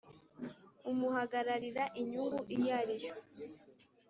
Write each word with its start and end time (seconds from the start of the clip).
umuhagararira 0.91 1.83
inyungu 2.01 2.39
iyo 2.55 2.71
ari 2.79 2.95
yo 3.05 3.13